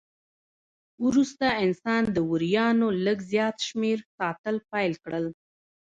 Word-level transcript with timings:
وروسته 1.05 1.45
انسان 1.65 2.03
د 2.15 2.17
وریانو 2.29 2.87
لږ 3.05 3.17
زیات 3.31 3.55
شمېر 3.67 3.97
ساتل 4.15 4.55
پیل 4.71 4.93
کړل. 5.03 5.25